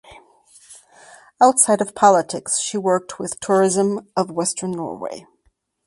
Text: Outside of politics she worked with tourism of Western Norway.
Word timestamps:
Outside 1.39 1.79
of 1.79 1.93
politics 1.93 2.59
she 2.59 2.75
worked 2.75 3.19
with 3.19 3.39
tourism 3.39 4.07
of 4.17 4.31
Western 4.31 4.71
Norway. 4.71 5.27